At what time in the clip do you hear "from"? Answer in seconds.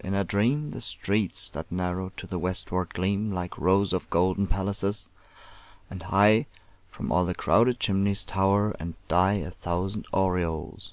6.90-7.12